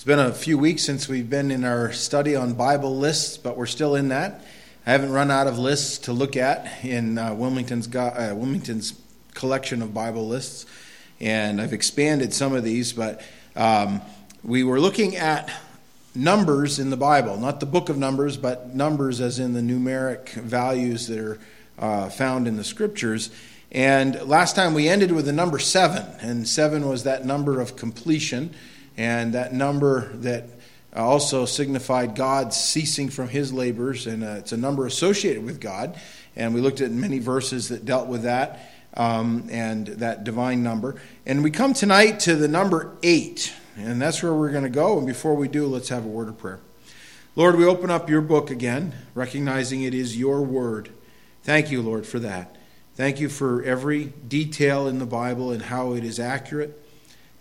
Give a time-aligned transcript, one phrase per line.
[0.00, 3.58] It's been a few weeks since we've been in our study on Bible lists, but
[3.58, 4.42] we're still in that.
[4.86, 8.98] I haven't run out of lists to look at in uh, Willmington's, uh, Willmington's
[9.34, 10.64] collection of Bible lists,
[11.20, 13.20] and I've expanded some of these, but
[13.54, 14.00] um,
[14.42, 15.52] we were looking at
[16.14, 20.30] numbers in the Bible, not the book of Numbers, but numbers as in the numeric
[20.30, 21.38] values that are
[21.78, 23.28] uh, found in the scriptures.
[23.70, 27.76] And last time we ended with the number seven, and seven was that number of
[27.76, 28.54] completion
[28.96, 30.48] and that number that
[30.94, 35.98] also signified God ceasing from his labors, and uh, it's a number associated with God.
[36.36, 40.96] And we looked at many verses that dealt with that um, and that divine number.
[41.26, 44.98] And we come tonight to the number eight, and that's where we're going to go.
[44.98, 46.60] And before we do, let's have a word of prayer.
[47.36, 50.90] Lord, we open up your book again, recognizing it is your word.
[51.42, 52.56] Thank you, Lord, for that.
[52.96, 56.79] Thank you for every detail in the Bible and how it is accurate.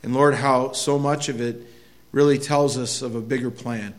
[0.04, 1.66] And Lord, how so much of it
[2.12, 3.94] really tells us of a bigger plan.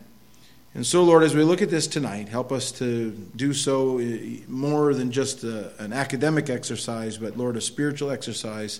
[0.73, 4.39] And so, Lord, as we look at this tonight, help us to do so eh,
[4.47, 8.79] more than just a, an academic exercise, but, Lord, a spiritual exercise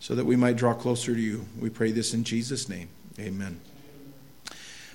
[0.00, 1.46] so that we might draw closer to you.
[1.60, 2.88] We pray this in Jesus' name.
[3.18, 3.60] Amen.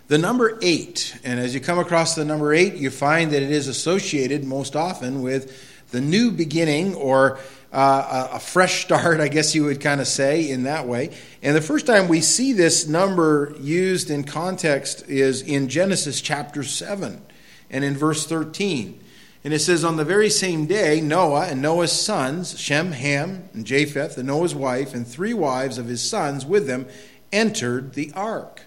[0.08, 3.50] The number eight, and as you come across the number eight, you find that it
[3.50, 7.40] is associated most often with the new beginning or
[7.76, 11.14] uh, a fresh start, I guess you would kind of say in that way.
[11.44, 16.64] And the first time we see this number used in context is in Genesis chapter
[16.64, 17.22] 7
[17.70, 19.02] and in verse 13.
[19.44, 23.66] And it says, On the very same day, Noah and Noah's sons, Shem, Ham, and
[23.66, 26.88] Japheth, and Noah's wife, and three wives of his sons with them,
[27.34, 28.62] entered the ark.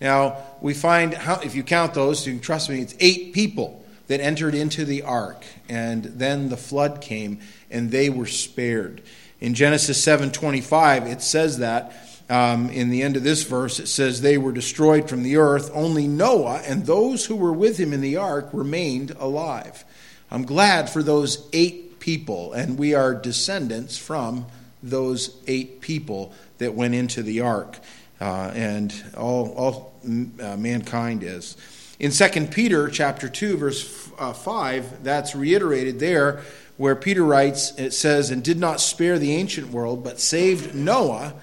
[0.00, 3.84] Now, we find, how, if you count those, you can trust me, it's eight people
[4.06, 5.44] that entered into the ark.
[5.68, 7.40] And then the flood came
[7.72, 9.02] and they were spared.
[9.40, 11.92] In Genesis 7:25, it says that
[12.30, 15.70] um, in the end of this verse, it says they were destroyed from the earth.
[15.74, 19.84] Only Noah and those who were with him in the ark remained alive.
[20.30, 24.46] I'm glad for those eight people, and we are descendants from
[24.82, 27.78] those eight people that went into the ark,
[28.20, 29.94] uh, and all, all
[30.40, 31.56] uh, mankind is.
[31.98, 36.42] In 2 Peter chapter 2, verse uh, 5, that's reiterated there
[36.76, 41.34] where Peter writes, it says, and did not spare the ancient world, but saved Noah,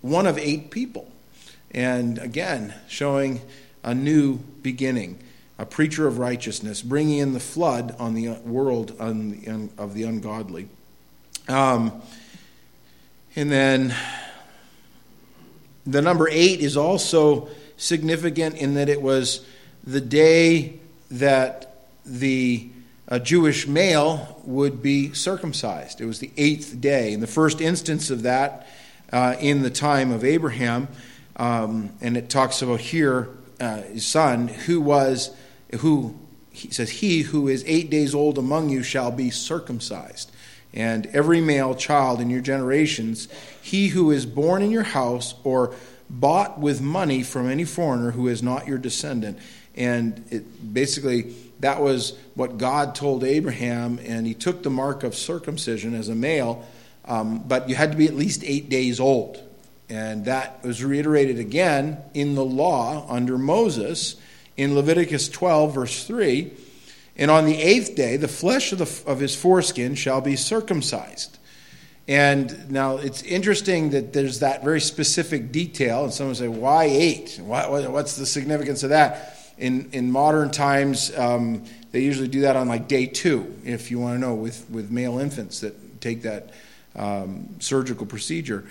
[0.00, 1.10] one of eight people.
[1.70, 3.40] And again, showing
[3.82, 5.18] a new beginning,
[5.58, 10.68] a preacher of righteousness, bringing in the flood on the world of the ungodly.
[11.48, 12.02] Um,
[13.36, 13.94] and then
[15.86, 19.44] the number eight is also significant in that it was
[19.84, 20.78] the day
[21.10, 22.68] that the
[23.08, 26.00] a Jewish male would be circumcised.
[26.00, 27.14] It was the eighth day.
[27.14, 28.66] And the first instance of that
[29.10, 30.88] uh, in the time of Abraham,
[31.36, 33.30] um, and it talks about here
[33.60, 35.34] uh, his son, who was,
[35.78, 36.18] who,
[36.50, 40.30] he says, he who is eight days old among you shall be circumcised.
[40.74, 43.28] And every male child in your generations,
[43.62, 45.74] he who is born in your house or
[46.10, 49.38] bought with money from any foreigner who is not your descendant.
[49.74, 55.14] And it basically, that was what God told Abraham, and he took the mark of
[55.14, 56.66] circumcision as a male,
[57.04, 59.42] um, but you had to be at least eight days old.
[59.88, 64.16] And that was reiterated again in the law under Moses
[64.56, 66.52] in Leviticus 12, verse 3.
[67.16, 71.38] And on the eighth day, the flesh of, the, of his foreskin shall be circumcised.
[72.06, 77.38] And now it's interesting that there's that very specific detail, and someone say, why eight?
[77.42, 79.37] what's the significance of that?
[79.58, 83.98] In, in modern times, um, they usually do that on like day two, if you
[83.98, 86.50] want to know, with, with male infants that take that
[86.94, 88.64] um, surgical procedure.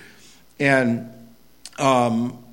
[0.59, 1.11] And
[1.77, 2.43] um,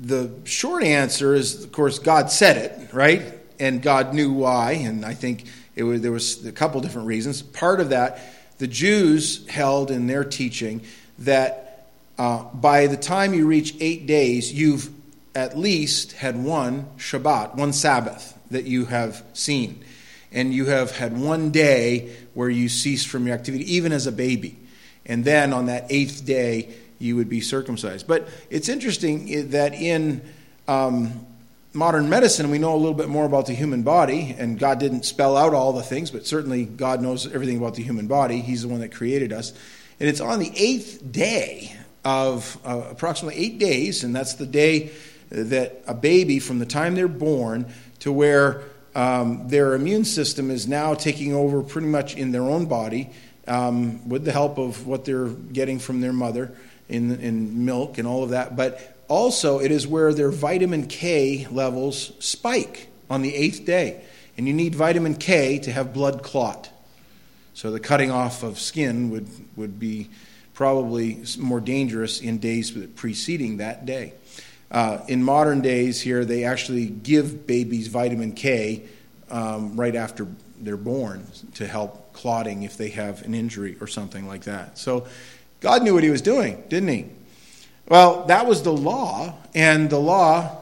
[0.00, 3.22] the short answer is, of course, God said it, right?
[3.60, 4.72] And God knew why.
[4.72, 7.42] And I think it was, there was a couple different reasons.
[7.42, 8.20] Part of that,
[8.58, 10.82] the Jews held in their teaching
[11.20, 11.86] that
[12.18, 14.90] uh, by the time you reach eight days, you've
[15.38, 19.84] at least had one Shabbat, one Sabbath that you have seen.
[20.32, 24.12] And you have had one day where you cease from your activity, even as a
[24.12, 24.58] baby.
[25.06, 28.06] And then on that eighth day, you would be circumcised.
[28.06, 30.20] But it's interesting that in
[30.66, 31.24] um,
[31.72, 35.04] modern medicine, we know a little bit more about the human body, and God didn't
[35.04, 38.40] spell out all the things, but certainly God knows everything about the human body.
[38.40, 39.52] He's the one that created us.
[40.00, 41.74] And it's on the eighth day
[42.04, 44.90] of uh, approximately eight days, and that's the day
[45.30, 47.66] that a baby, from the time they're born
[48.00, 48.62] to where
[48.94, 53.10] um, their immune system is now taking over pretty much in their own body
[53.46, 56.52] um, with the help of what they're getting from their mother
[56.88, 58.56] in, in milk and all of that.
[58.56, 64.02] But also it is where their vitamin K levels spike on the eighth day.
[64.36, 66.70] And you need vitamin K to have blood clot.
[67.54, 70.10] So the cutting off of skin would, would be
[70.54, 74.12] probably more dangerous in days preceding that day.
[74.70, 78.82] Uh, in modern days, here, they actually give babies vitamin K
[79.30, 80.26] um, right after
[80.60, 84.76] they're born to help clotting if they have an injury or something like that.
[84.76, 85.06] So
[85.60, 87.06] God knew what He was doing, didn't He?
[87.88, 90.56] Well, that was the law, and the law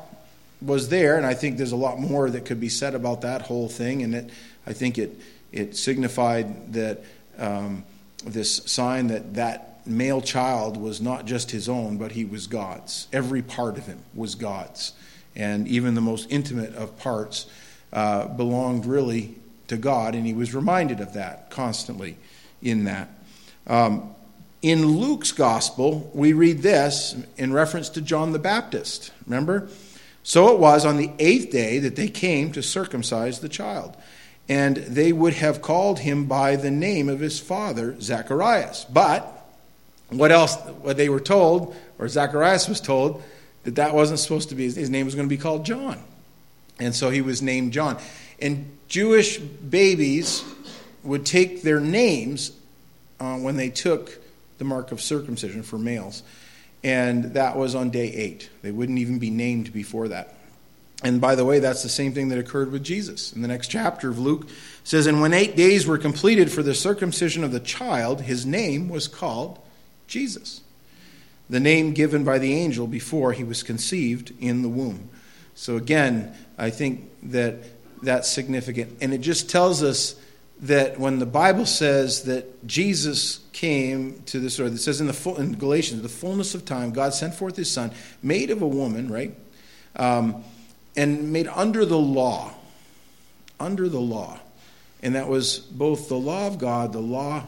[0.63, 3.43] was there, and I think there's a lot more that could be said about that
[3.43, 4.31] whole thing, and it,
[4.67, 5.19] I think it,
[5.51, 7.03] it signified that
[7.39, 7.85] um,
[8.25, 13.09] this sign that that male child was not just his own, but he was God's.
[13.13, 14.93] Every part of him was God's.
[15.35, 17.47] And even the most intimate of parts
[17.93, 19.37] uh, belonged really
[19.69, 22.17] to God, and he was reminded of that constantly
[22.63, 23.09] in that.
[23.67, 24.15] Um,
[24.63, 29.13] in Luke's gospel, we read this in reference to John the Baptist.
[29.27, 29.69] Remember?
[30.23, 33.97] So it was on the eighth day that they came to circumcise the child.
[34.49, 38.87] And they would have called him by the name of his father, Zacharias.
[38.87, 39.36] But
[40.11, 40.57] what else?
[40.57, 43.23] What they were told, or Zacharias was told,
[43.65, 46.03] that that wasn't supposed to be his name was going to be called John,
[46.79, 47.99] and so he was named John.
[48.41, 50.45] And Jewish babies
[51.03, 52.53] would take their names
[53.19, 54.21] uh, when they took
[54.59, 56.23] the mark of circumcision for males,
[56.85, 58.49] and that was on day eight.
[58.63, 60.35] They wouldn't even be named before that.
[61.03, 63.33] And by the way, that's the same thing that occurred with Jesus.
[63.33, 64.49] In the next chapter of Luke
[64.83, 68.89] says, And when eight days were completed for the circumcision of the child, his name
[68.89, 69.59] was called
[70.07, 70.61] Jesus,
[71.49, 75.09] the name given by the angel before he was conceived in the womb.
[75.55, 77.57] So again, I think that
[78.03, 78.99] that's significant.
[79.01, 80.17] And it just tells us
[80.61, 85.13] that when the Bible says that Jesus came to this earth, it says in the
[85.13, 87.91] full, in Galatians, the fullness of time, God sent forth His Son,
[88.23, 89.35] made of a woman, right,
[89.97, 90.43] um,
[90.97, 92.55] and made under the law,
[93.61, 94.41] under the law,
[95.03, 97.45] and that was both the law of God, the law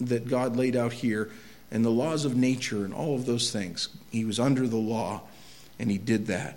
[0.00, 1.30] that God laid out here,
[1.70, 3.88] and the laws of nature and all of those things.
[4.10, 5.22] He was under the law,
[5.78, 6.56] and he did that.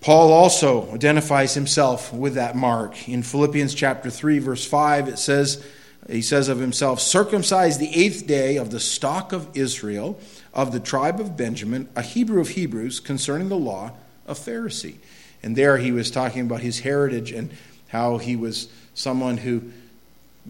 [0.00, 3.08] Paul also identifies himself with that mark.
[3.08, 5.64] In Philippians chapter 3 verse 5 it says
[6.08, 10.18] he says of himself circumcised the 8th day of the stock of Israel
[10.54, 13.92] of the tribe of Benjamin a Hebrew of Hebrews concerning the law
[14.26, 14.96] a Pharisee.
[15.42, 17.50] And there he was talking about his heritage and
[17.88, 19.72] how he was someone who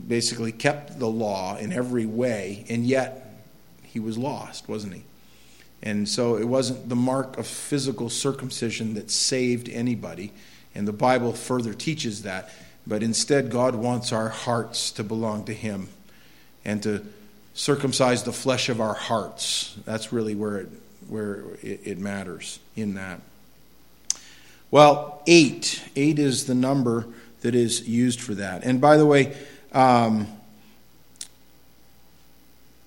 [0.07, 3.45] basically kept the law in every way, and yet
[3.83, 5.03] he was lost, wasn't he?
[5.83, 10.33] And so it wasn't the mark of physical circumcision that saved anybody,
[10.75, 12.51] and the Bible further teaches that.
[12.87, 15.89] But instead, God wants our hearts to belong to Him
[16.65, 17.05] and to
[17.55, 19.77] circumcise the flesh of our hearts.
[19.85, 20.69] That's really where it,
[21.09, 23.21] where it, it matters in that.
[24.71, 25.83] Well, eight.
[25.97, 27.07] Eight is the number
[27.41, 28.65] that is used for that.
[28.65, 29.37] And by the way,
[29.73, 30.27] um,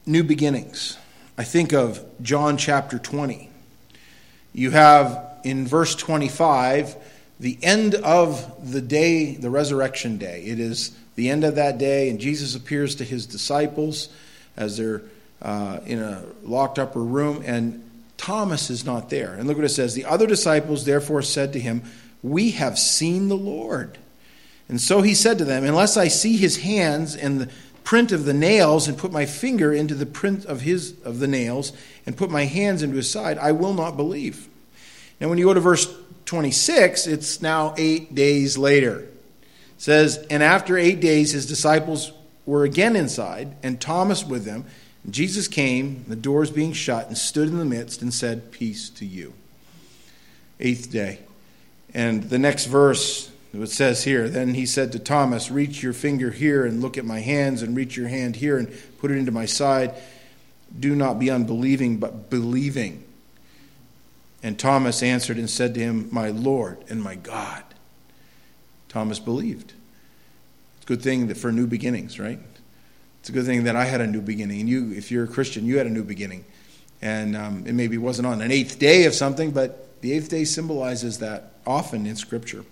[0.05, 0.97] new beginnings.
[1.37, 3.49] I think of John chapter 20.
[4.53, 6.95] You have in verse 25
[7.39, 10.43] the end of the day, the resurrection day.
[10.43, 14.09] It is the end of that day, and Jesus appears to his disciples
[14.55, 15.01] as they're
[15.41, 17.83] uh, in a locked upper room, and
[18.17, 19.33] Thomas is not there.
[19.33, 21.83] And look what it says The other disciples therefore said to him,
[22.21, 23.97] We have seen the Lord.
[24.71, 27.49] And so he said to them, Unless I see his hands and the
[27.83, 31.27] print of the nails, and put my finger into the print of his of the
[31.27, 31.73] nails,
[32.05, 34.47] and put my hands into his side, I will not believe.
[35.19, 35.93] Now, when you go to verse
[36.25, 38.99] 26, it's now eight days later.
[39.01, 39.09] It
[39.77, 42.13] says, And after eight days, his disciples
[42.45, 44.63] were again inside, and Thomas with them.
[45.03, 48.89] And Jesus came, the doors being shut, and stood in the midst and said, Peace
[48.91, 49.33] to you.
[50.61, 51.19] Eighth day.
[51.93, 56.31] And the next verse it says here, then he said to Thomas, Reach your finger
[56.31, 59.31] here and look at my hands, and reach your hand here and put it into
[59.31, 59.93] my side.
[60.79, 63.03] Do not be unbelieving, but believing.
[64.41, 67.63] And Thomas answered and said to him, My Lord and my God.
[68.87, 69.73] Thomas believed.
[70.77, 72.39] It's a good thing that for new beginnings, right?
[73.19, 74.61] It's a good thing that I had a new beginning.
[74.61, 76.45] And you, if you're a Christian, you had a new beginning.
[77.01, 80.45] And um, it maybe wasn't on an eighth day of something, but the eighth day
[80.45, 82.63] symbolizes that often in Scripture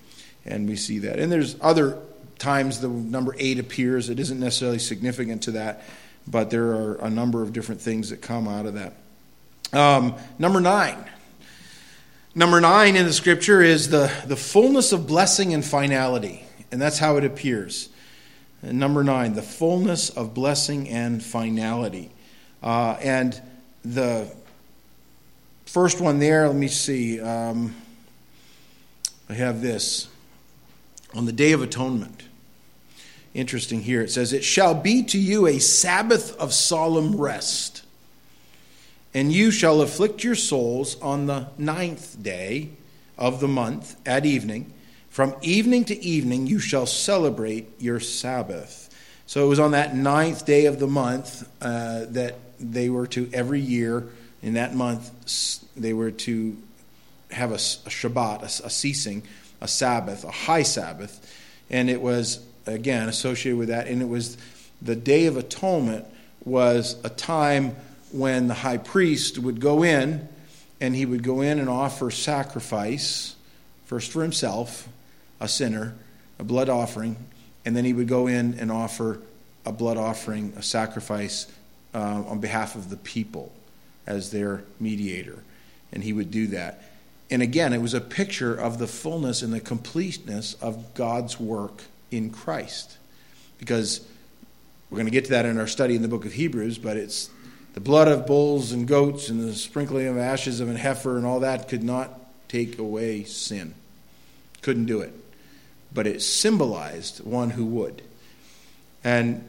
[0.46, 1.20] and we see that.
[1.20, 2.00] And there's other
[2.38, 4.10] times the number eight appears.
[4.10, 5.84] It isn't necessarily significant to that,
[6.28, 8.94] but there are a number of different things that come out of that.
[9.72, 11.04] Um, number nine.
[12.36, 16.44] Number nine in the scripture is the, the fullness of blessing and finality.
[16.72, 17.90] And that's how it appears.
[18.62, 22.12] And number nine, the fullness of blessing and finality.
[22.62, 23.40] Uh, and
[23.84, 24.32] the
[25.66, 27.20] first one there, let me see.
[27.20, 27.76] Um,
[29.30, 30.08] I have this
[31.14, 32.24] on the Day of Atonement.
[33.34, 34.02] Interesting here.
[34.02, 37.84] It says, It shall be to you a Sabbath of solemn rest,
[39.14, 42.70] and you shall afflict your souls on the ninth day
[43.18, 44.74] of the month at evening.
[45.10, 48.86] From evening to evening you shall celebrate your Sabbath.
[49.26, 53.30] So it was on that ninth day of the month uh, that they were to
[53.34, 54.08] every year
[54.42, 55.12] in that month
[55.76, 56.58] they were to
[57.32, 59.24] have a, a Shabbat, a, a ceasing,
[59.62, 61.36] a Sabbath, a high Sabbath,
[61.70, 63.88] and it was again associated with that.
[63.88, 64.38] And it was
[64.82, 66.06] the Day of Atonement
[66.46, 67.76] was a time
[68.12, 70.28] when the high priest would go in
[70.82, 73.36] and he would go in and offer sacrifice,
[73.86, 74.88] first for himself,
[75.40, 75.94] a sinner,
[76.40, 77.18] a blood offering,
[77.66, 79.20] and then he would go in and offer
[79.66, 81.48] a blood offering, a sacrifice
[81.94, 83.52] uh, on behalf of the people
[84.08, 85.44] as their mediator.
[85.92, 86.84] And he would do that.
[87.32, 91.84] And again, it was a picture of the fullness and the completeness of God's work
[92.10, 92.98] in Christ.
[93.60, 94.02] Because
[94.90, 96.98] we're going to get to that in our study in the book of Hebrews, but
[96.98, 97.30] it's
[97.74, 101.26] the blood of bulls and goats and the sprinkling of ashes of an heifer and
[101.26, 103.76] all that could not take away sin.
[104.62, 105.14] Couldn't do it.
[105.94, 108.02] But it symbolized one who would.
[109.04, 109.48] And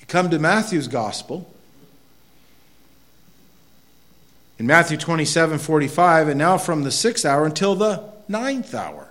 [0.00, 1.52] you come to Matthew's gospel.
[4.58, 9.08] In Matthew 27 45, and now from the sixth hour until the ninth hour.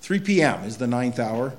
[0.00, 0.64] 3 p.m.
[0.64, 1.54] is the ninth hour.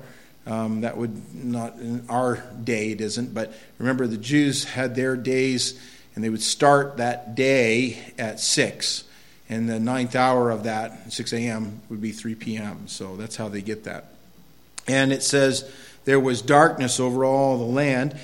[0.46, 3.34] Um, that would not, in our day, it isn't.
[3.34, 5.78] But remember, the Jews had their days,
[6.14, 9.04] and they would start that day at 6.
[9.50, 12.88] And the ninth hour of that, 6 a.m., would be 3 p.m.
[12.88, 14.06] So that's how they get that.
[14.86, 15.70] And it says,
[16.06, 18.18] There was darkness over all the land.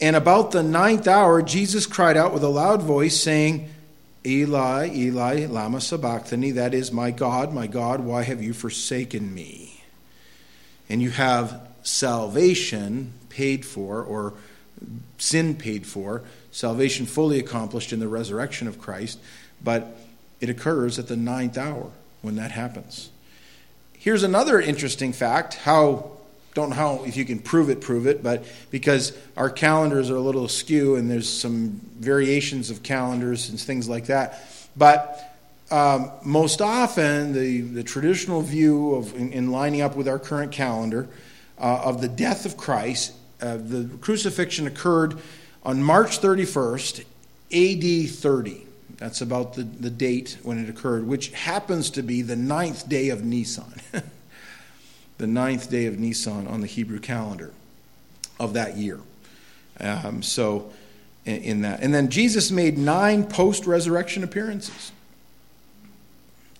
[0.00, 3.68] And about the ninth hour, Jesus cried out with a loud voice, saying,
[4.26, 9.84] Eli, Eli, Lama Sabachthani, that is, my God, my God, why have you forsaken me?
[10.88, 14.34] And you have salvation paid for, or
[15.18, 19.18] sin paid for, salvation fully accomplished in the resurrection of Christ,
[19.62, 19.96] but
[20.40, 21.90] it occurs at the ninth hour
[22.22, 23.10] when that happens.
[23.92, 26.17] Here's another interesting fact how
[26.58, 30.16] don't know how if you can prove it prove it but because our calendars are
[30.16, 34.44] a little askew and there's some variations of calendars and things like that
[34.76, 35.28] but
[35.70, 40.50] um, most often the, the traditional view of in, in lining up with our current
[40.50, 41.08] calendar
[41.58, 43.12] uh, of the death of Christ.
[43.40, 45.18] Uh, the crucifixion occurred
[45.62, 47.04] on March 31st,
[47.52, 48.66] AD 30.
[48.96, 53.10] That's about the, the date when it occurred, which happens to be the ninth day
[53.10, 53.72] of Nisan.
[55.18, 57.52] the ninth day of Nisan on the Hebrew calendar
[58.40, 59.00] of that year.
[59.80, 60.72] Um, so,
[61.24, 61.80] in, in that.
[61.82, 64.92] And then Jesus made nine post resurrection appearances.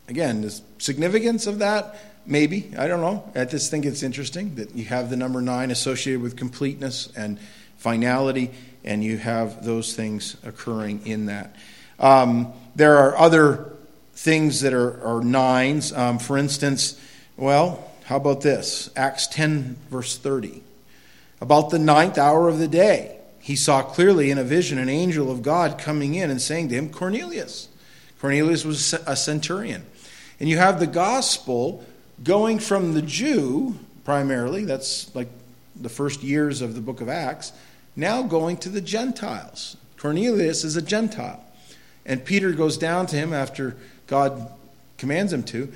[0.08, 1.96] Again, the significance of that
[2.28, 2.70] Maybe.
[2.76, 3.24] I don't know.
[3.34, 7.38] I just think it's interesting that you have the number nine associated with completeness and
[7.78, 8.50] finality,
[8.84, 11.56] and you have those things occurring in that.
[11.98, 13.72] Um, there are other
[14.12, 15.90] things that are, are nines.
[15.94, 17.00] Um, for instance,
[17.38, 18.88] well, how about this?
[18.96, 20.62] Acts 10, verse 30.
[21.42, 25.30] About the ninth hour of the day, he saw clearly in a vision an angel
[25.30, 27.68] of God coming in and saying to him, Cornelius.
[28.18, 29.84] Cornelius was a centurion.
[30.40, 31.84] And you have the gospel
[32.24, 35.28] going from the Jew primarily, that's like
[35.78, 37.52] the first years of the book of Acts,
[37.94, 39.76] now going to the Gentiles.
[39.98, 41.44] Cornelius is a Gentile.
[42.06, 44.50] And Peter goes down to him after God
[44.96, 45.70] commands him to,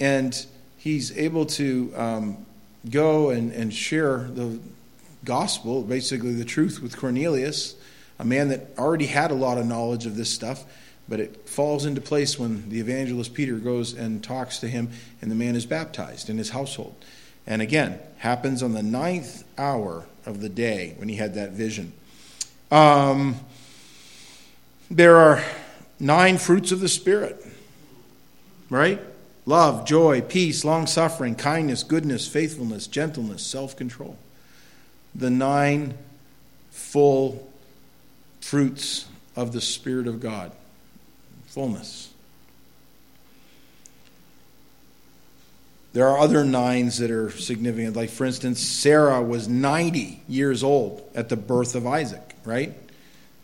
[0.00, 0.44] and
[0.78, 2.46] he's able to um,
[2.90, 4.58] go and, and share the
[5.24, 7.74] gospel, basically the truth, with Cornelius,
[8.18, 10.64] a man that already had a lot of knowledge of this stuff.
[11.08, 15.30] But it falls into place when the evangelist Peter goes and talks to him, and
[15.30, 16.94] the man is baptized in his household.
[17.46, 21.94] And again, happens on the ninth hour of the day when he had that vision.
[22.70, 23.36] Um,
[24.90, 25.42] there are
[25.98, 27.42] nine fruits of the Spirit,
[28.68, 29.00] right?
[29.48, 34.18] Love, joy, peace, long suffering, kindness, goodness, faithfulness, gentleness, self control.
[35.14, 35.96] The nine
[36.70, 37.50] full
[38.42, 40.52] fruits of the Spirit of God
[41.46, 42.12] fullness.
[45.94, 47.96] There are other nines that are significant.
[47.96, 52.74] Like, for instance, Sarah was 90 years old at the birth of Isaac, right?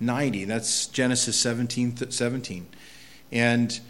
[0.00, 0.44] 90.
[0.44, 2.10] That's Genesis 17.
[2.10, 2.66] 17.
[3.32, 3.80] And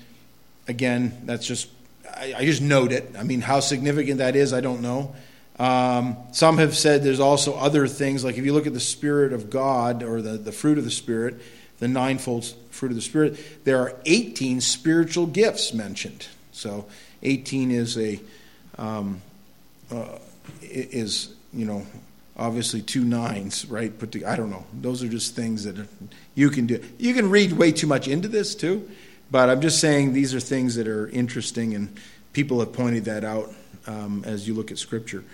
[0.68, 1.68] again, that's just,
[2.16, 3.14] I, I just note it.
[3.18, 5.14] I mean, how significant that is, I don't know.
[5.59, 9.33] Um, some have said there's also other things, like if you look at the Spirit
[9.33, 11.40] of God or the, the fruit of the Spirit,
[11.78, 13.64] the ninefold fruit of the Spirit.
[13.64, 16.26] There are 18 spiritual gifts mentioned.
[16.52, 16.87] So
[17.23, 18.21] 18 is a
[18.78, 19.23] um,
[19.90, 20.18] uh,
[20.62, 21.87] is you know
[22.37, 23.97] obviously two nines, right?
[23.97, 24.64] Put I don't know.
[24.73, 25.87] Those are just things that
[26.35, 26.83] you can do.
[26.99, 28.90] You can read way too much into this too,
[29.35, 31.99] but I'm just saying these are things that are interesting, and
[32.33, 33.53] people have pointed that out
[33.88, 35.25] um, as you look at Scripture.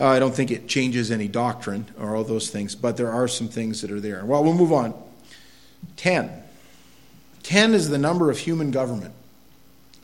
[0.00, 3.26] Uh, I don't think it changes any doctrine or all those things, but there are
[3.26, 4.24] some things that are there.
[4.24, 4.94] Well, we'll move on.
[5.96, 6.30] 10.
[7.42, 9.12] 10 is the number of human government.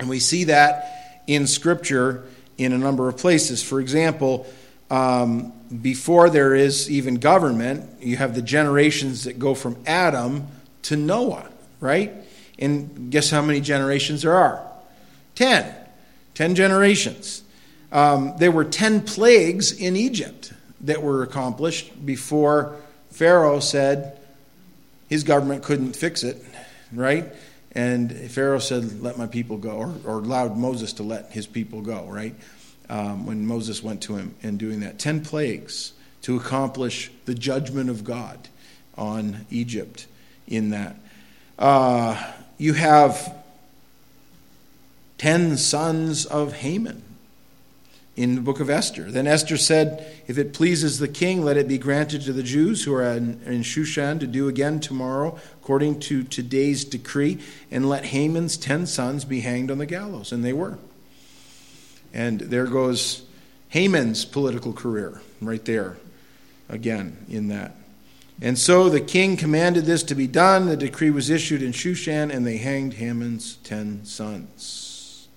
[0.00, 2.24] And we see that in Scripture
[2.58, 3.62] in a number of places.
[3.62, 4.44] For example,
[4.90, 10.48] um, before there is even government, you have the generations that go from Adam
[10.82, 12.12] to Noah, right?
[12.60, 14.62] And guess how many generations there are?
[15.36, 15.74] 10.
[16.34, 17.42] 10 generations.
[17.92, 20.52] Um, there were 10 plagues in Egypt
[20.82, 22.76] that were accomplished before
[23.10, 24.18] Pharaoh said
[25.08, 26.42] his government couldn't fix it,
[26.92, 27.26] right?
[27.72, 31.80] And Pharaoh said, Let my people go, or, or allowed Moses to let his people
[31.80, 32.34] go, right?
[32.88, 34.98] Um, when Moses went to him and doing that.
[34.98, 38.48] 10 plagues to accomplish the judgment of God
[38.96, 40.06] on Egypt
[40.48, 40.96] in that.
[41.58, 43.34] Uh, you have
[45.16, 47.02] 10 sons of Haman
[48.16, 49.10] in the book of Esther.
[49.10, 52.84] Then Esther said, If it pleases the king, let it be granted to the Jews
[52.84, 57.38] who are in, in, Shushan to do again tomorrow, according to today's decree,
[57.70, 60.30] and let Haman's ten sons be hanged on the gallows.
[60.30, 60.76] And they were.
[62.12, 63.22] And there goes
[63.70, 65.96] Haman's political career, right there,
[66.68, 67.74] again, in that.
[68.42, 70.66] And so the king commanded this to be done.
[70.66, 75.28] The decree was issued in Shushan, and they hanged Haman's ten sons.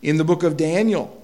[0.00, 1.20] In the book of Daniel,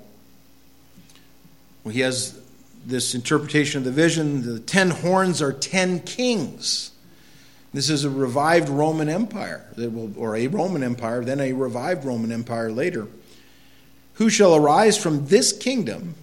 [1.89, 2.39] he has
[2.85, 4.43] this interpretation of the vision.
[4.43, 6.91] The ten horns are ten kings.
[7.73, 9.65] This is a revived Roman Empire,
[10.17, 13.07] or a Roman Empire, then a revived Roman Empire later.
[14.15, 16.17] Who shall arise from this kingdom,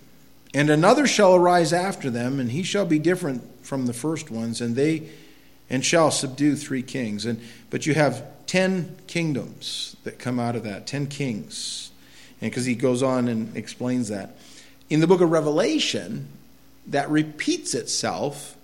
[0.54, 4.62] and another shall arise after them, and he shall be different from the first ones,
[4.62, 5.10] and they
[5.70, 7.26] and shall subdue three kings.
[7.26, 11.92] And but you have ten kingdoms that come out of that, ten kings,
[12.42, 14.38] and because he goes on and explains that.
[14.90, 16.30] In the book of Revelation,
[16.88, 18.56] that repeats itself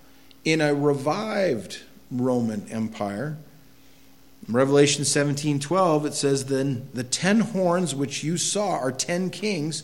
[0.44, 3.36] in a revived Roman Empire.
[4.48, 9.82] In Revelation 17:12 it says then the 10 horns which you saw are 10 kings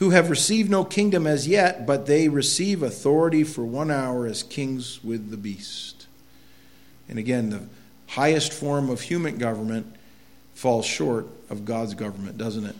[0.00, 4.42] who have received no kingdom as yet but they receive authority for 1 hour as
[4.42, 6.06] kings with the beast.
[7.08, 7.62] And again the
[8.08, 9.94] highest form of human government
[10.54, 12.76] falls short of God's government, doesn't it?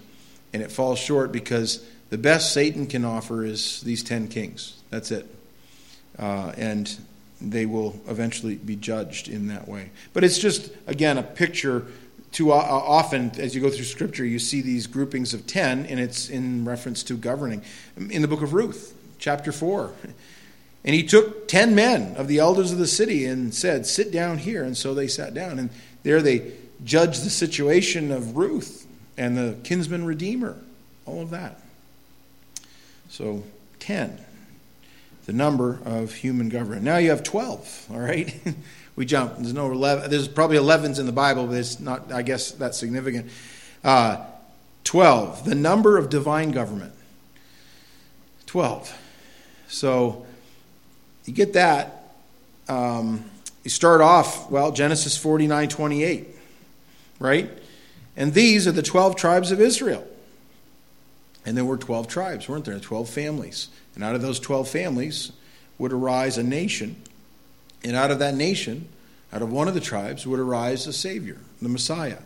[0.53, 4.77] And it falls short because the best Satan can offer is these 10 kings.
[4.91, 5.27] That's it.
[6.19, 6.95] Uh, and
[7.41, 9.91] they will eventually be judged in that way.
[10.13, 11.87] But it's just, again, a picture.
[12.33, 15.87] Too uh, uh, often, as you go through Scripture, you see these groupings of 10,
[15.87, 17.63] and it's in reference to governing.
[17.97, 19.93] In the book of Ruth, chapter 4,
[20.85, 24.39] and he took 10 men of the elders of the city and said, Sit down
[24.39, 24.63] here.
[24.63, 25.59] And so they sat down.
[25.59, 25.71] And
[26.03, 26.53] there they
[26.85, 28.87] judged the situation of Ruth
[29.19, 30.57] and the kinsman redeemer,
[31.05, 31.61] all of that.
[33.11, 33.45] So
[33.81, 34.19] 10,
[35.27, 36.83] the number of human government.
[36.83, 38.35] Now you have 12, all right?
[38.97, 39.37] we jump.
[39.37, 40.11] There's no 11.
[40.11, 43.31] There's probably 11s in the Bible, but it's not, I guess, that significant.
[43.85, 44.25] Uh,
[44.85, 46.93] 12, the number of divine government.
[48.47, 48.97] 12.
[49.69, 50.27] So
[51.25, 52.15] you get that.
[52.69, 53.25] Um,
[53.63, 56.29] you start off, well, Genesis 49 28,
[57.19, 57.51] right?
[58.17, 60.07] And these are the 12 tribes of Israel.
[61.45, 62.79] And there were 12 tribes, weren't there?
[62.79, 63.69] 12 families.
[63.95, 65.33] And out of those 12 families
[65.79, 66.97] would arise a nation.
[67.83, 68.89] And out of that nation,
[69.33, 72.19] out of one of the tribes, would arise a Savior, the Messiah,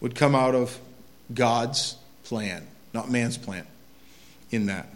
[0.00, 0.78] would come out of
[1.32, 3.66] God's plan, not man's plan,
[4.50, 4.88] in that.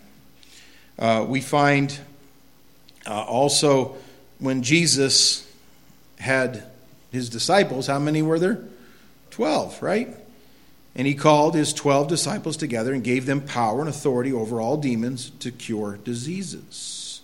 [0.99, 1.99] Uh, we find
[3.07, 3.97] uh, also
[4.39, 5.51] when Jesus
[6.19, 6.65] had
[7.11, 8.63] his disciples, how many were there?
[9.31, 10.15] 12, right?
[10.97, 14.77] And he called his 12 disciples together and gave them power and authority over all
[14.77, 17.21] demons to cure diseases.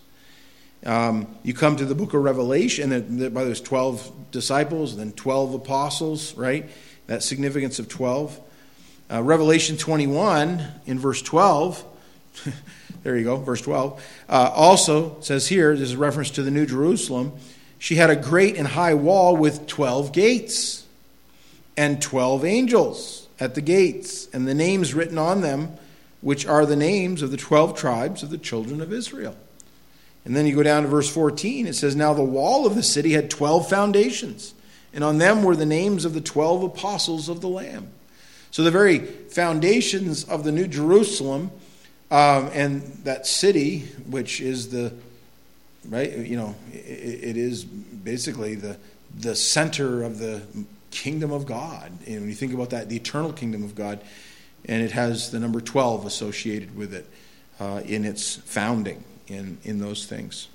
[0.85, 5.53] Um, you come to the book of Revelation, and by those 12 disciples, then 12
[5.53, 6.69] apostles, right?
[7.07, 8.39] That significance of 12.
[9.11, 11.83] Uh, Revelation 21 in verse 12,
[13.03, 16.65] there you go, verse 12, uh, also says here, this is reference to the New
[16.65, 17.33] Jerusalem,
[17.77, 20.85] she had a great and high wall with 12 gates
[21.75, 25.71] and 12 angels at the gates, and the names written on them,
[26.21, 29.35] which are the names of the 12 tribes of the children of Israel.
[30.23, 32.83] And then you go down to verse 14, it says, Now the wall of the
[32.83, 34.53] city had 12 foundations,
[34.93, 37.89] and on them were the names of the twelve apostles of the Lamb.
[38.51, 41.49] So the very foundations of the New Jerusalem
[42.11, 44.93] um, and that city, which is the
[45.89, 48.77] right, you know, it, it is basically the
[49.17, 50.41] the center of the
[50.91, 51.91] kingdom of God.
[52.05, 54.01] And when you think about that, the eternal kingdom of God,
[54.65, 57.07] and it has the number twelve associated with it
[57.59, 60.47] uh, in its founding in in those things.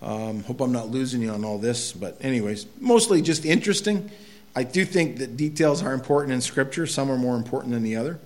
[0.00, 4.10] Um, hope I'm not losing you on all this, but anyways, mostly just interesting.
[4.54, 6.86] I do think that details are important in Scripture.
[6.86, 8.20] Some are more important than the other.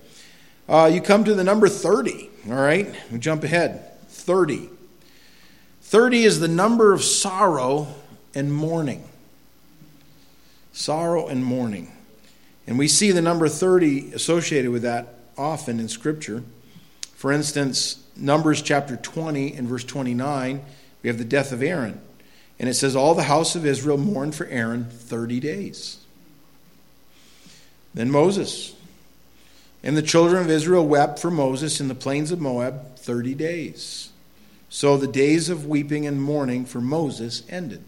[0.67, 2.93] Uh, you come to the number 30, all right?
[3.11, 3.99] We jump ahead.
[4.09, 4.69] 30.
[5.81, 7.87] 30 is the number of sorrow
[8.35, 9.08] and mourning.
[10.79, 11.91] Sorrow and mourning.
[12.65, 16.43] And we see the number 30 associated with that often in Scripture.
[17.15, 20.63] For instance, Numbers chapter 20 and verse 29,
[21.03, 21.99] we have the death of Aaron.
[22.59, 25.97] And it says, All the house of Israel mourned for Aaron 30 days.
[27.93, 28.73] Then Moses.
[29.83, 34.09] And the children of Israel wept for Moses in the plains of Moab 30 days.
[34.69, 37.83] So the days of weeping and mourning for Moses ended.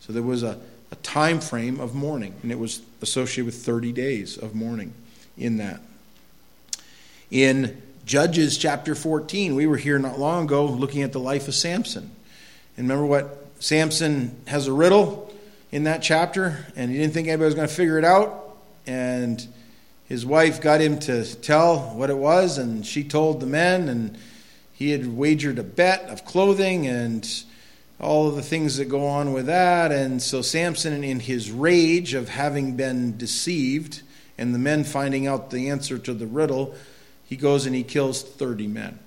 [0.00, 0.58] So there was a,
[0.94, 4.94] a time frame of mourning, and it was associated with 30 days of mourning
[5.36, 5.80] in that.
[7.30, 11.54] In Judges chapter 14, we were here not long ago looking at the life of
[11.54, 12.10] Samson.
[12.76, 15.34] And remember what Samson has a riddle
[15.72, 18.44] in that chapter, and he didn't think anybody was going to figure it out
[18.86, 19.46] and
[20.08, 24.18] his wife got him to tell what it was, and she told the men, and
[24.74, 27.44] he had wagered a bet of clothing and
[28.00, 29.92] all of the things that go on with that.
[29.92, 34.02] And so Samson, in his rage of having been deceived,
[34.36, 36.74] and the men finding out the answer to the riddle,
[37.24, 38.98] he goes and he kills 30 men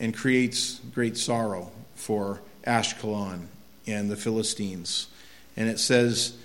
[0.00, 3.46] and creates great sorrow for Ashkelon
[3.86, 5.08] and the Philistines.
[5.56, 6.36] And it says,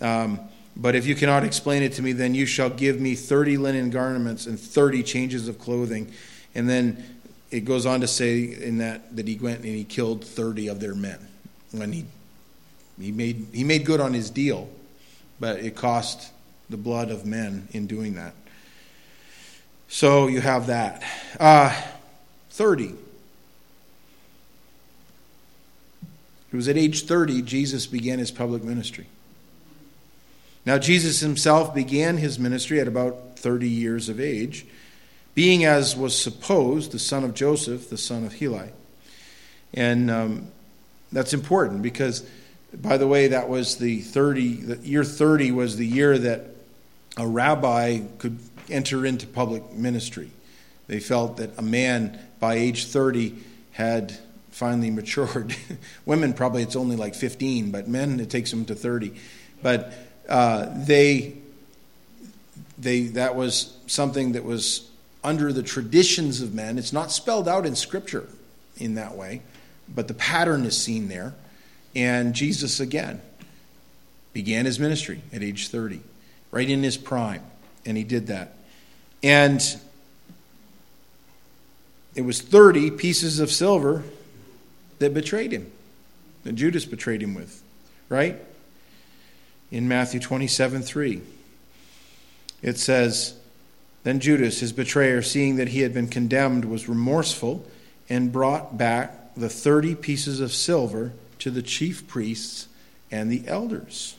[0.00, 0.40] um,
[0.76, 3.90] but if you cannot explain it to me, then you shall give me 30 linen
[3.90, 6.12] garments and 30 changes of clothing.
[6.54, 7.19] And then
[7.50, 10.80] it goes on to say in that that he went and he killed 30 of
[10.80, 11.18] their men.
[11.72, 12.06] When he
[13.00, 14.68] he made he made good on his deal,
[15.38, 16.30] but it cost
[16.68, 18.34] the blood of men in doing that.
[19.88, 21.02] So you have that.
[21.38, 21.74] Uh,
[22.50, 22.94] 30.
[26.52, 29.06] It was at age 30 Jesus began his public ministry.
[30.66, 34.66] Now, Jesus himself began his ministry at about 30 years of age,
[35.34, 38.70] being, as was supposed, the son of Joseph, the son of Heli.
[39.72, 40.48] And um,
[41.12, 42.28] that's important because,
[42.74, 46.46] by the way, that was the 30, the year 30 was the year that
[47.16, 48.38] a rabbi could
[48.68, 50.30] enter into public ministry.
[50.86, 53.36] They felt that a man by age 30
[53.72, 54.16] had
[54.50, 55.54] finally matured.
[56.04, 59.14] Women, probably it's only like 15, but men, it takes them to 30.
[59.62, 59.92] But
[60.28, 61.34] uh, they,
[62.78, 64.89] they, that was something that was
[65.22, 66.78] under the traditions of men.
[66.78, 68.28] It's not spelled out in Scripture
[68.76, 69.42] in that way,
[69.88, 71.34] but the pattern is seen there.
[71.94, 73.20] And Jesus, again,
[74.32, 76.00] began his ministry at age 30,
[76.50, 77.42] right in his prime,
[77.84, 78.56] and he did that.
[79.22, 79.60] And
[82.14, 84.04] it was 30 pieces of silver
[84.98, 85.70] that betrayed him,
[86.44, 87.62] that Judas betrayed him with,
[88.08, 88.40] right?
[89.70, 91.22] in Matthew 27 3.
[92.62, 93.34] It says,
[94.02, 97.66] Then Judas, his betrayer, seeing that he had been condemned, was remorseful
[98.08, 102.68] and brought back the 30 pieces of silver to the chief priests
[103.10, 104.16] and the elders,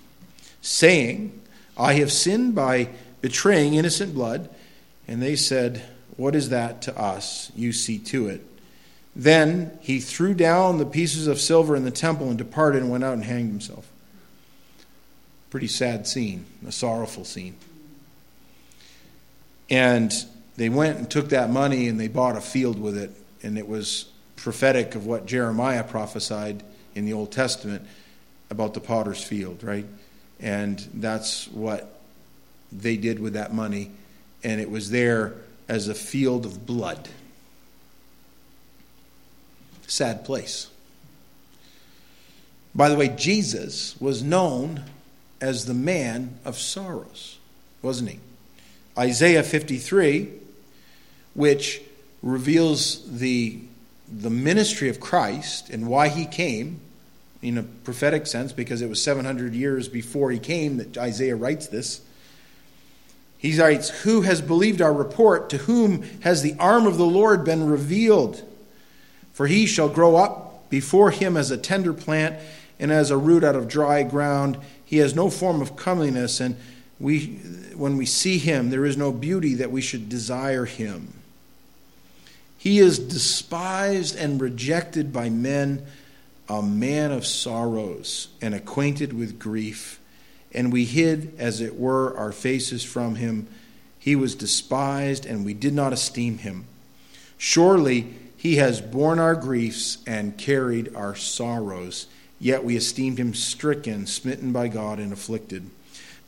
[0.61, 1.41] saying,
[1.77, 2.89] I have sinned by
[3.21, 4.49] betraying innocent blood.
[5.07, 5.81] And they said,
[6.17, 7.51] What is that to us?
[7.55, 8.45] You see to it.
[9.15, 13.03] Then he threw down the pieces of silver in the temple and departed and went
[13.03, 13.91] out and hanged himself.
[15.49, 17.57] Pretty sad scene, a sorrowful scene.
[19.71, 20.13] And
[20.57, 23.09] they went and took that money and they bought a field with it,
[23.41, 24.05] and it was
[24.35, 26.61] prophetic of what Jeremiah prophesied
[26.93, 27.87] in the Old Testament
[28.49, 29.85] about the potter's field, right?
[30.41, 32.01] And that's what
[32.71, 33.91] they did with that money,
[34.43, 35.35] and it was there
[35.69, 37.07] as a field of blood.
[39.87, 40.69] Sad place.
[42.75, 44.83] By the way, Jesus was known
[45.39, 47.37] as the man of sorrows,
[47.81, 48.19] wasn't he?
[48.97, 50.29] Isaiah 53,
[51.33, 51.81] which
[52.21, 53.59] reveals the,
[54.11, 56.79] the ministry of Christ and why he came
[57.41, 61.67] in a prophetic sense, because it was 700 years before he came that Isaiah writes
[61.67, 62.01] this.
[63.37, 65.49] He writes, Who has believed our report?
[65.49, 68.43] To whom has the arm of the Lord been revealed?
[69.33, 72.35] For he shall grow up before him as a tender plant
[72.79, 74.57] and as a root out of dry ground.
[74.85, 76.55] He has no form of comeliness, and
[77.01, 77.39] we,
[77.75, 81.13] when we see him, there is no beauty that we should desire him.
[82.57, 85.83] He is despised and rejected by men,
[86.47, 89.99] a man of sorrows and acquainted with grief.
[90.53, 93.47] And we hid, as it were, our faces from him.
[93.97, 96.65] He was despised, and we did not esteem him.
[97.37, 102.07] Surely he has borne our griefs and carried our sorrows,
[102.39, 105.69] yet we esteemed him stricken, smitten by God, and afflicted.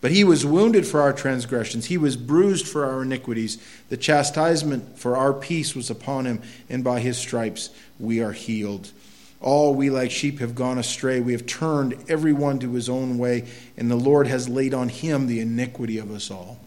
[0.03, 3.57] But he was wounded for our transgressions, he was bruised for our iniquities.
[3.87, 8.91] The chastisement for our peace was upon him, and by his stripes we are healed.
[9.39, 11.21] All we like sheep have gone astray.
[11.21, 13.45] We have turned every one to his own way,
[13.77, 16.59] and the Lord has laid on him the iniquity of us all.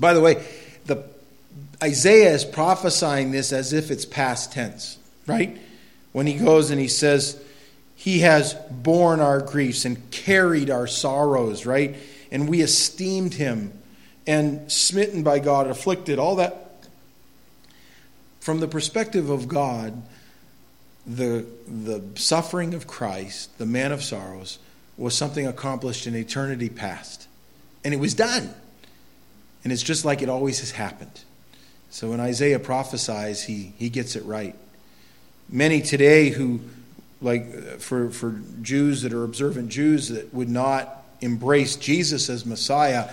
[0.00, 0.42] By the way,
[0.86, 1.04] the,
[1.84, 5.58] Isaiah is prophesying this as if it's past tense, right?
[6.12, 7.38] When he goes and he says,
[7.96, 11.96] He has borne our griefs and carried our sorrows, right?
[12.30, 13.72] And we esteemed him
[14.26, 16.62] and smitten by God, afflicted, all that.
[18.40, 20.02] From the perspective of God,
[21.06, 24.58] the, the suffering of Christ, the man of sorrows,
[24.96, 27.28] was something accomplished in eternity past.
[27.84, 28.52] And it was done.
[29.62, 31.20] And it's just like it always has happened.
[31.90, 34.54] So when Isaiah prophesies, he, he gets it right.
[35.48, 36.60] Many today who,
[37.22, 42.44] like uh, for, for Jews that are observant Jews that would not embrace Jesus as
[42.44, 43.10] Messiah,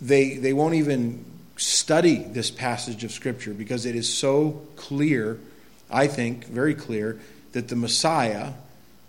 [0.00, 1.24] they, they won't even
[1.56, 5.38] study this passage of Scripture because it is so clear,
[5.90, 7.20] I think, very clear,
[7.52, 8.52] that the Messiah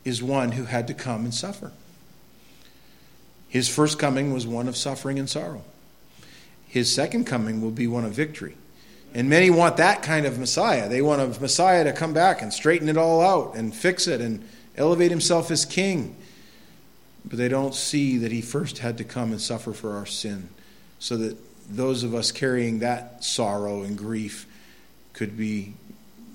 [0.04, 1.72] is one who had to come and suffer.
[3.50, 5.64] His first coming was one of suffering and sorrow.
[6.68, 8.56] His second coming will be one of victory.
[9.14, 10.90] And many want that kind of Messiah.
[10.90, 14.20] They want a Messiah to come back and straighten it all out and fix it
[14.20, 16.18] and elevate himself as king
[17.28, 20.50] but they don't see that he first had to come and suffer for our sin
[21.00, 21.38] so that
[21.70, 24.48] those of us carrying that sorrow and grief
[25.14, 25.74] could be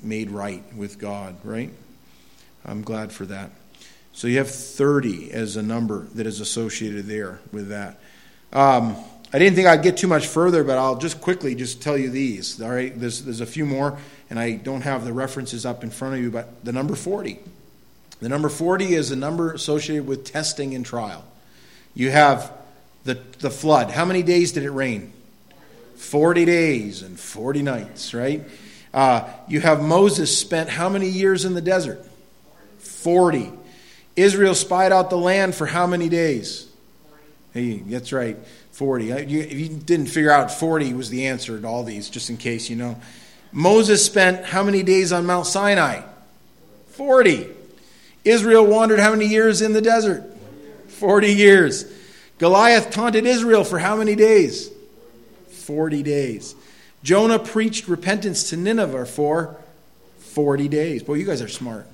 [0.02, 1.70] made right with God, right?
[2.64, 3.50] I'm glad for that.
[4.12, 8.00] So you have 30 as a number that is associated there with that.
[8.52, 8.96] Um,
[9.32, 12.10] I didn't think I'd get too much further, but I'll just quickly just tell you
[12.10, 12.60] these.
[12.60, 13.96] All right, there's, there's a few more,
[14.28, 17.38] and I don't have the references up in front of you, but the number 40.
[18.20, 21.24] The number 40 is a number associated with testing and trial.
[21.94, 22.52] You have
[23.04, 23.90] the, the flood.
[23.90, 25.12] How many days did it rain?
[25.96, 28.42] 40 days and 40 nights, right?
[28.92, 32.04] Uh, you have Moses spent how many years in the desert?
[32.78, 33.52] 40.
[34.16, 36.66] Israel spied out the land for how many days?
[37.54, 38.36] Hey, that's right,
[38.72, 39.10] 40.
[39.10, 42.68] If you didn't figure out 40 was the answer to all these, just in case
[42.68, 43.00] you know.
[43.52, 46.02] Moses spent how many days on Mount Sinai?
[46.88, 47.48] 40.
[48.24, 50.24] Israel wandered how many years in the desert?
[50.88, 51.84] 40 years.
[52.38, 54.70] Goliath taunted Israel for how many days?
[55.48, 56.54] 40 days.
[57.02, 59.56] Jonah preached repentance to Nineveh for
[60.18, 61.02] 40 days.
[61.02, 61.86] Boy, you guys are smart.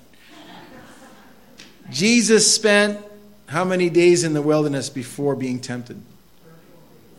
[1.91, 2.99] Jesus spent
[3.47, 6.01] how many days in the wilderness before being tempted?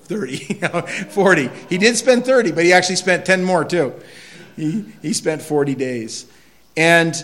[0.04, 0.38] 30.
[1.10, 1.50] 40.
[1.70, 3.93] He did spend 30, but he actually spent 10 more too.
[4.56, 6.26] He, he spent 40 days.
[6.76, 7.15] And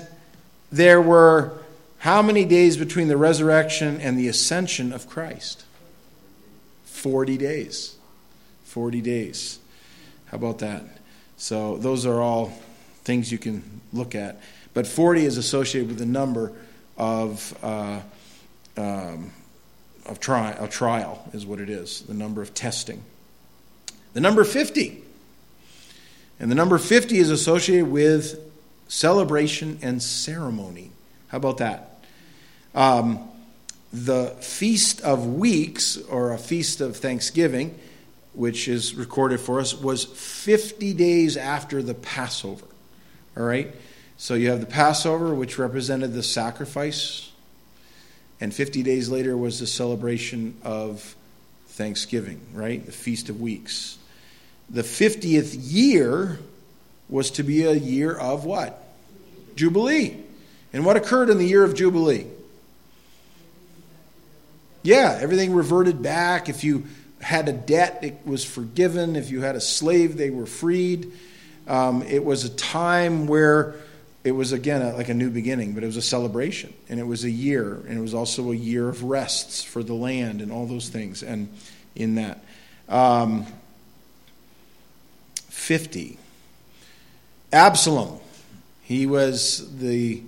[0.71, 1.53] there were
[2.03, 5.63] how many days between the resurrection and the ascension of Christ?
[6.83, 7.95] 40 days.
[8.65, 9.57] 40 days.
[10.25, 10.83] How about that?
[11.37, 12.51] So, those are all
[13.05, 14.41] things you can look at.
[14.73, 16.51] But 40 is associated with the number
[16.97, 18.01] of, uh,
[18.75, 19.31] um,
[20.05, 23.01] of tri- a trial, is what it is, the number of testing.
[24.11, 25.01] The number 50.
[26.37, 28.41] And the number 50 is associated with
[28.89, 30.91] celebration and ceremony.
[31.29, 31.92] How about that?
[32.75, 33.29] Um,
[33.91, 37.77] the Feast of Weeks, or a Feast of Thanksgiving,
[38.33, 42.65] which is recorded for us, was 50 days after the Passover.
[43.37, 43.73] All right?
[44.17, 47.31] So you have the Passover, which represented the sacrifice,
[48.41, 51.15] and 50 days later was the celebration of
[51.67, 52.83] Thanksgiving, right?
[52.85, 53.97] The Feast of Weeks.
[54.69, 56.39] The 50th year
[57.09, 58.81] was to be a year of what?
[59.55, 60.17] Jubilee.
[60.71, 62.25] And what occurred in the year of Jubilee?
[64.83, 66.49] Yeah, everything reverted back.
[66.49, 66.83] If you
[67.21, 69.15] had a debt, it was forgiven.
[69.15, 71.11] If you had a slave, they were freed.
[71.67, 73.75] Um, it was a time where
[74.25, 76.73] it was, again, a, like a new beginning, but it was a celebration.
[76.89, 77.75] And it was a year.
[77.87, 81.23] And it was also a year of rests for the land and all those things.
[81.23, 81.47] And
[81.95, 82.43] in that.
[82.89, 83.45] Um,
[85.49, 86.17] 50.
[87.53, 88.19] Absalom.
[88.81, 90.21] He was the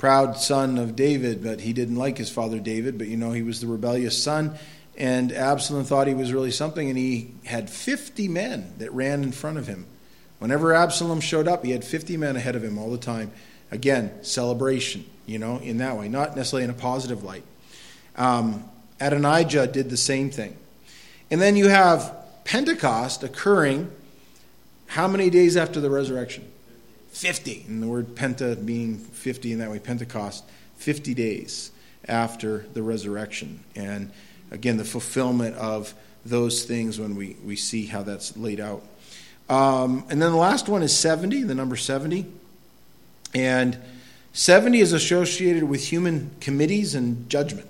[0.00, 3.42] proud son of David, but he didn't like his father David, but you know, he
[3.42, 4.54] was the rebellious son.
[4.96, 9.30] And Absalom thought he was really something, and he had 50 men that ran in
[9.30, 9.84] front of him.
[10.38, 13.30] Whenever Absalom showed up, he had 50 men ahead of him all the time.
[13.70, 17.44] Again, celebration, you know, in that way, not necessarily in a positive light.
[18.16, 18.64] Um,
[19.00, 20.56] Adonijah did the same thing.
[21.30, 23.90] And then you have Pentecost occurring
[24.86, 26.50] how many days after the resurrection?
[27.10, 27.64] 50.
[27.68, 30.44] And the word penta being 50 in that way, Pentecost,
[30.76, 31.70] 50 days
[32.08, 33.60] after the resurrection.
[33.76, 34.10] And
[34.50, 35.94] again, the fulfillment of
[36.24, 38.84] those things when we, we see how that's laid out.
[39.48, 42.26] Um, and then the last one is 70, the number 70.
[43.34, 43.76] And
[44.32, 47.68] 70 is associated with human committees and judgment.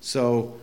[0.00, 0.58] So,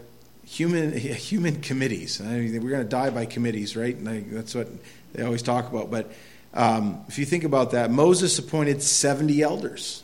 [0.46, 2.22] human human committees.
[2.22, 3.96] I mean, we're going to die by committees, right?
[4.08, 4.70] I, that's what
[5.14, 5.92] they always talk about.
[5.92, 6.12] But
[6.56, 10.04] um, if you think about that, Moses appointed 70 elders.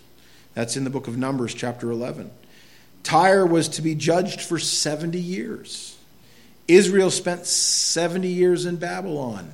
[0.53, 2.29] That's in the book of Numbers, chapter 11.
[3.03, 5.97] Tyre was to be judged for 70 years.
[6.67, 9.51] Israel spent 70 years in Babylon.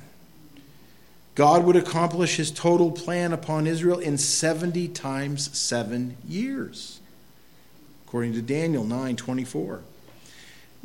[1.36, 7.00] God would accomplish his total plan upon Israel in 70 times 7 years,
[8.08, 9.82] according to Daniel 9 24.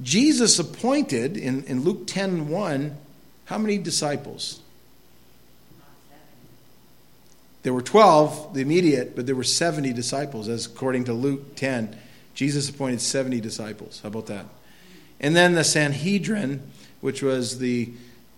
[0.03, 2.97] Jesus appointed in, in Luke 10 1,
[3.47, 4.62] how many disciples?
[7.63, 11.97] There were 12, the immediate, but there were 70 disciples, as according to Luke 10.
[12.35, 14.01] Jesus appointed 70 disciples.
[14.03, 14.47] How about that?
[15.21, 16.63] And then the Sanhedrin,
[17.01, 17.93] which was the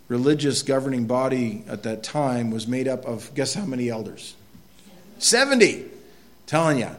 [0.09, 4.35] religious governing body at that time was made up of guess how many elders
[5.19, 5.87] 70
[6.47, 6.91] telling you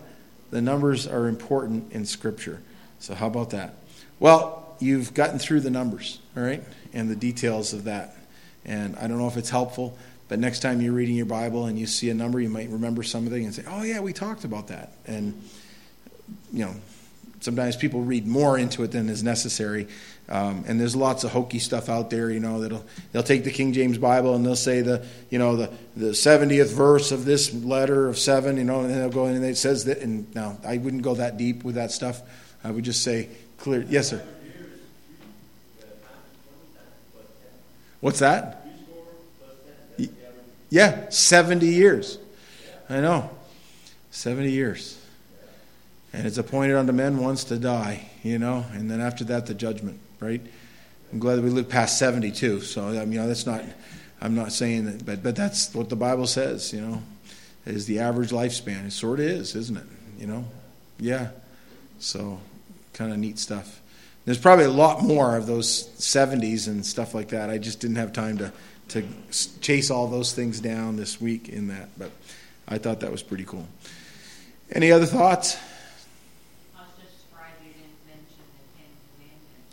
[0.49, 2.61] the numbers are important in scripture
[2.99, 3.75] so how about that
[4.19, 8.15] well you've gotten through the numbers all right and the details of that
[8.65, 11.77] and i don't know if it's helpful but next time you're reading your bible and
[11.77, 14.67] you see a number you might remember something and say oh yeah we talked about
[14.67, 15.41] that and
[16.51, 16.73] you know
[17.39, 19.87] sometimes people read more into it than is necessary
[20.27, 23.51] um, and there's lots of hokey stuff out there, you know, that'll they'll take the
[23.51, 27.53] King James Bible and they'll say the you know the the 70th verse of this
[27.53, 29.99] letter of seven, you know, and they'll go in and it says that.
[29.99, 32.21] And now I wouldn't go that deep with that stuff.
[32.63, 33.85] I would just say clear.
[33.87, 34.23] Yes, sir.
[38.01, 38.64] What's that?
[40.69, 42.17] Yeah, 70 years.
[42.89, 43.29] I know.
[44.11, 44.99] 70 years.
[46.13, 49.53] And it's appointed unto men once to die, you know, and then after that, the
[49.53, 50.41] judgment right?
[51.11, 52.61] I'm glad that we live past 72.
[52.61, 53.63] So I mean, that's not.
[54.21, 56.73] I'm not saying that, but but that's what the Bible says.
[56.73, 57.01] You know,
[57.65, 58.87] is the average lifespan.
[58.87, 59.85] It sort of is, isn't it?
[60.19, 60.45] You know,
[60.99, 61.29] yeah.
[61.99, 62.39] So
[62.93, 63.81] kind of neat stuff.
[64.25, 67.51] There's probably a lot more of those 70s and stuff like that.
[67.51, 68.51] I just didn't have time to
[68.89, 69.03] to
[69.61, 72.11] chase all those things down this week in that, but
[72.67, 73.67] I thought that was pretty cool.
[74.71, 75.57] Any other thoughts?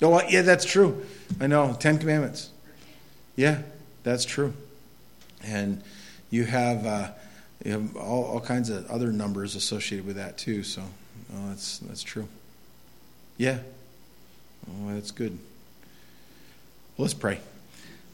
[0.02, 1.04] Oh, yeah, that's true.
[1.40, 1.76] I know.
[1.78, 2.50] Ten Commandments.
[3.36, 3.62] Yeah,
[4.02, 4.52] that's true.
[5.44, 5.80] And
[6.30, 7.10] you have, uh,
[7.64, 10.64] you have all, all kinds of other numbers associated with that too.
[10.64, 10.82] So
[11.34, 12.26] oh, that's that's true.
[13.38, 13.58] Yeah.
[14.68, 15.38] Oh, that's good.
[16.96, 17.40] Well, let's pray.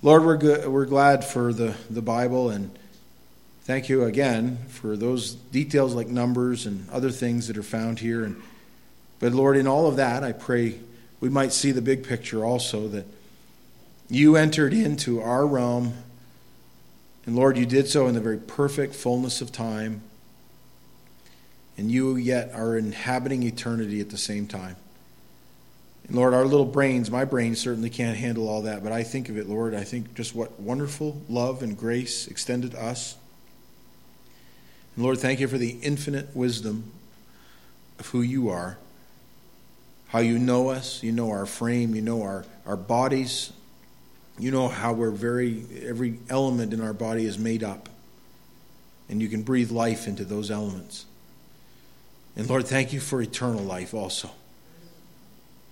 [0.00, 2.70] Lord, we're good, we're glad for the, the Bible and
[3.62, 8.22] thank you again for those details like numbers and other things that are found here.
[8.22, 8.40] And
[9.18, 10.78] but Lord, in all of that, I pray
[11.18, 13.06] we might see the big picture also that
[14.08, 15.94] you entered into our realm,
[17.26, 20.02] and Lord, you did so in the very perfect fullness of time,
[21.76, 24.76] and you yet are inhabiting eternity at the same time.
[26.08, 29.28] And Lord, our little brains, my brain certainly can't handle all that, but I think
[29.28, 33.16] of it, Lord, I think just what wonderful love and grace extended to us.
[34.96, 36.92] And Lord, thank you for the infinite wisdom
[37.98, 38.78] of who you are
[40.08, 43.52] how you know us, you know our frame, you know our, our bodies,
[44.38, 47.88] you know how we're very, every element in our body is made up.
[49.10, 51.04] And you can breathe life into those elements.
[52.36, 54.30] And Lord, thank you for eternal life also.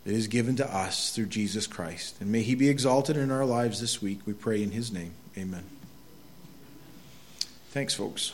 [0.06, 2.16] It is given to us through Jesus Christ.
[2.20, 4.20] And may he be exalted in our lives this week.
[4.24, 5.14] We pray in his name.
[5.36, 5.64] Amen.
[7.70, 8.32] Thanks, folks.